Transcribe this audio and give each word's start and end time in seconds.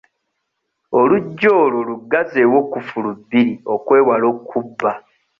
Oluggi 0.99 1.47
olwo 1.61 1.81
luggazzewo 1.89 2.57
kkufulu 2.69 3.09
bbiri 3.19 3.53
okwewala 3.73 4.25
okkubba. 4.33 4.91